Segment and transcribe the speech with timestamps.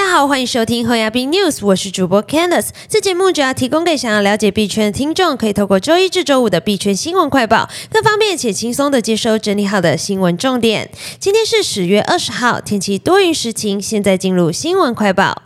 [0.00, 2.70] 大家好，欢迎收听和亚币 News，我是主播 Candice。
[2.88, 10.90] 这节目主要提供给想要了解币圈的听众，可以透过周一至周五的币圈新闻快报，更方便且轻松的接收整理好的新闻重点。
[11.18, 13.78] 今天是十月二十号，天气多云时晴。
[13.78, 15.42] 现在进入新闻快报。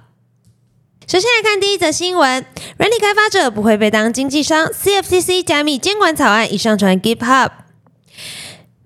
[1.09, 2.47] 首先来看第一则新闻：
[2.77, 7.51] 软体开发者不会被当经纪商，CFTC 加密监管草案已上传 GitHub。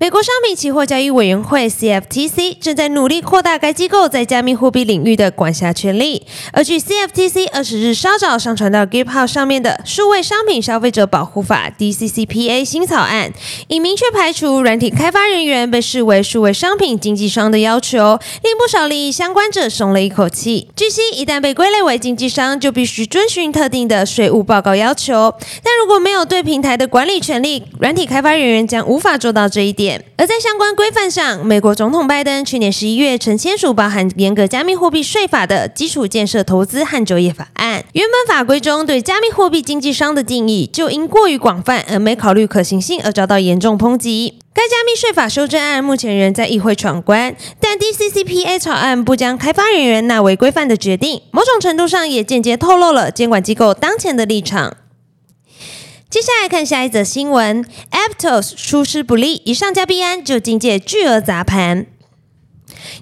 [0.01, 6.25] 美国商品期货交易委员会 （CFTC） 正在努力扩大该机构在加密货币领域的管辖权力。
[6.53, 13.33] 而据 CFTC 二十日稍早上传到 GitHub 上面的数位商品消费者保护法 （DCCPA） 新草案，
[13.67, 20.69] 已明确排除软体开发人员被视为数位商品经纪商的要求，令不少利益相关者松了一口气。
[20.77, 25.35] 据悉，一旦被归类为经纪商，就必须遵循特定的税务报告要求。
[25.65, 29.88] 但如果没有对平台的管理权利，软体开发人员将无法做到这一点。
[30.17, 37.85] 而在相关规范上，美国总统拜登去年十一月曾签署包含严格加密货币税法的基础建设投资和就业法案。
[37.93, 44.39] 原本法规中对加密货币经纪商的定义就因过于广泛而没考虑可行性而遭到严重抨击。
[44.53, 54.77] 该加密税法修正案目前仍在议会闯关，但 DCCPA 草案不将开发人员纳为规范的决定，某种程度上也间接透露了监管机构当前的立场。
[56.11, 61.85] 接下来看下一则新闻，Aptos 出师不利，一上架币安就境界巨额砸盘。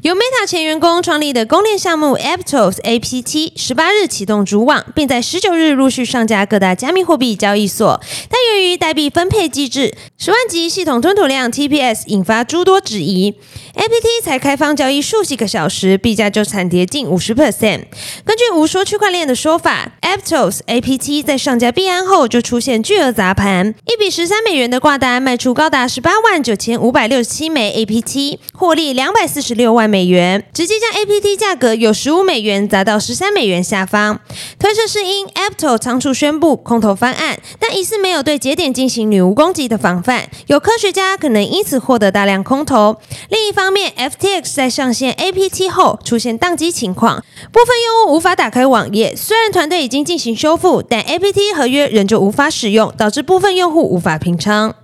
[0.02, 8.00] 由 Meta 前员工创立的公链项目 Aptos APT 十八日启动主网，并在十九日陆续上架各大加密货币交易所。
[8.28, 13.32] 但由于代币分配机制十万级系统吞吐量 TPS 引发诸多质疑
[13.74, 17.82] ，APT 才开放交易数几个小时，币价就惨跌近五十 percent。
[18.24, 34.18] 根据无说区块链的说法，Aptos APT 在上架币安后就出现巨额砸盘，一笔十三美元的挂单卖出高达十八万九千五百六十七枚 APT，获利两百四十六万美元，直接将 APT 价格由十五美元砸到十三美元下方。
[34.58, 42.98] 推测是因 Aptos 仓促宣布空投方案，但疑似没有对节点进行女巫攻击的防范，有科学家可能因此获得大量空投。
[43.28, 49.16] 另一方面，FTX 在上线 APT 后出现宕机情况，部分用户无法打开网页。
[49.16, 54.76] 虽然团队已经进行修复，但 APT 合约仍旧无法使用，导致部分用户无法平仓。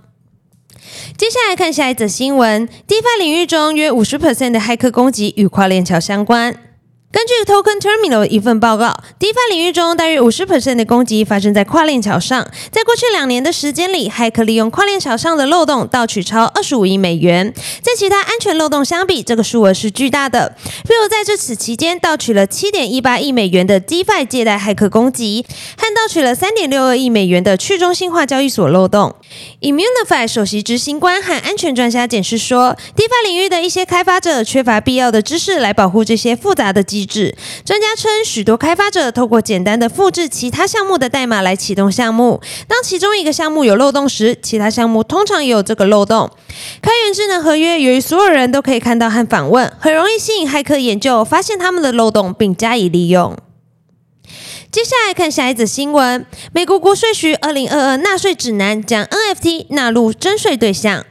[1.17, 6.72] 接下来看下一则新闻，DeFi 领域中约五十 percent 的骇客攻击与跨链桥相关。
[7.13, 8.87] 根据 Token Terminal 一份报告
[9.19, 12.43] ，DeFi 领域中大约五十 percent 的攻击发生在跨链桥上。
[12.71, 17.53] 在过去两年的时间里，骇客利用跨链桥上的漏洞盗取超二十五亿美元。
[17.83, 20.55] 在其他安全漏洞相比，这个数额是巨大的。
[20.87, 25.45] 比如在这此期间，盗取了七点一八亿美元的 DeFi 借贷骇客攻击，
[25.77, 29.15] 和盗取了三点六二亿美元的去中心化交易所漏洞。
[29.61, 37.03] Immunify 首席执行官和安全专家解释说，DeFi 领域的一些开发者缺乏必要的知识来保护这些复杂的机。
[37.05, 37.35] 制
[37.65, 42.41] 专家称，许多开发者透过简单的复制其他项目的代码来启动项目。
[42.65, 46.31] 当其中一个项目有漏洞时，其他项目通常也有这个漏洞。
[46.81, 53.37] 开源智能合约由于所有人都可以看到和访问，很容易吸引骇客研究，发现他们的漏洞并加以利用。
[54.73, 61.05] 接下来看下一则新闻：美国国税局二零二二纳税指南将 NFT 纳入征税对象。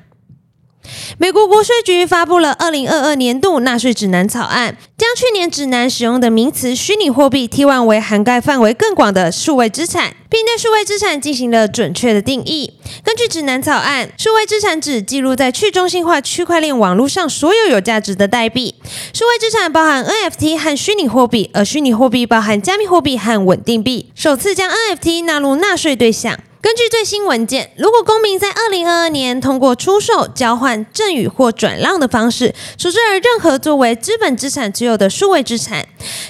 [1.17, 12.81] 美国国税局发布了二零二二年度纳税指南草案，将去年指南使用的名词“虚拟货币”替换为涵盖范围更广的数位资产，并对数位资产进行了准确的定义。
[13.12, 18.75] 根据指南草案，数位资产指记录在去中心化区块链网络上所有有价值的代币。
[19.12, 24.11] 数位资产包含 NFT 和虚拟货币，而虚拟货币包含加密货币和稳定币。
[24.15, 26.39] 首次将 NFT 纳入纳税对象。
[26.62, 35.84] 根据最新文件，如果公民在二零二二年通过出售、交换、赠与或转让的方式处置了任何作为资本资产持有的数位资产，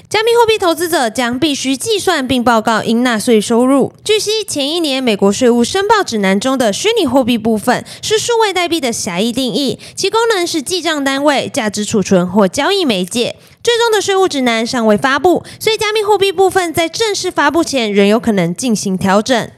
[0.09, 3.92] 加密货币投资者将必须计算并报告应纳税收入。
[4.03, 13.36] 据悉，前一年美国税务申报指南中的虚拟货币部分是数位代币的狭义定义，其功能是记账单位、价值储存或交易媒介。
[13.62, 19.51] 最终的税务指南尚未发布，所以加密货币部分在正式发布前仍有可能进行调整。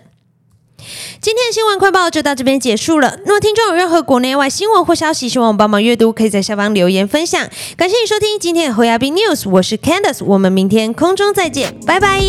[1.25, 3.17] 今天的新闻快报就到这边结束了。
[3.21, 7.49] 如果听众有任何国内外新闻或消息，希望我帮忙阅读，可以在下方留言分享。
[7.79, 12.21] 感谢你收听今天的侯亚斌 News，我是 Candice，我们明天空中再见，拜拜。